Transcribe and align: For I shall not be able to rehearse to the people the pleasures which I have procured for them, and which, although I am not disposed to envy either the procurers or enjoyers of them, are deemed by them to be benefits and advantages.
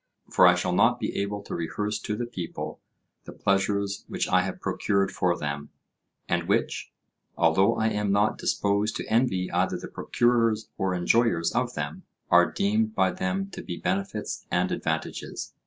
For 0.31 0.47
I 0.47 0.55
shall 0.55 0.73
not 0.73 0.99
be 0.99 1.15
able 1.17 1.43
to 1.43 1.53
rehearse 1.53 1.99
to 1.99 2.15
the 2.15 2.25
people 2.25 2.79
the 3.25 3.31
pleasures 3.31 4.03
which 4.07 4.27
I 4.27 4.41
have 4.41 4.59
procured 4.59 5.11
for 5.11 5.37
them, 5.37 5.69
and 6.27 6.47
which, 6.47 6.91
although 7.37 7.75
I 7.75 7.89
am 7.89 8.11
not 8.11 8.39
disposed 8.39 8.95
to 8.95 9.05
envy 9.07 9.51
either 9.51 9.77
the 9.77 9.87
procurers 9.87 10.69
or 10.75 10.95
enjoyers 10.95 11.51
of 11.51 11.75
them, 11.75 12.01
are 12.31 12.51
deemed 12.51 12.95
by 12.95 13.11
them 13.11 13.51
to 13.51 13.61
be 13.61 13.77
benefits 13.77 14.47
and 14.51 14.71
advantages. 14.71 15.53